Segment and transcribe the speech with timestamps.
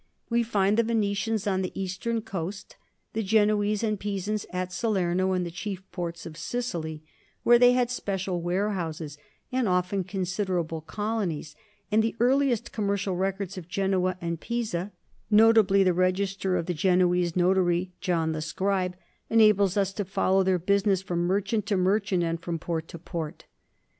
[0.31, 2.75] We find the Venetians on the eastern coast,
[3.13, 7.03] the Genoese and Pisans at Salerno and the chief ports of Sicily,
[7.43, 9.19] where they had special warehouses
[9.51, 11.55] and often considerable colonies;
[11.91, 14.91] and the earliest commercial records of Genoa and Pisa,
[15.29, 18.95] notably the register of the Genoese notary, John the Scribe,
[19.29, 23.45] enable us to follow their business from merchant to merchant and from port to port.